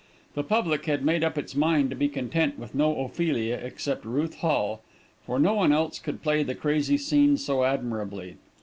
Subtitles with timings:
[0.33, 4.33] The public had made up its mind to be content with no Ophelia except Ruth
[4.37, 4.81] Hall,
[5.27, 8.37] for no one else could play the crazy scenes so admirably.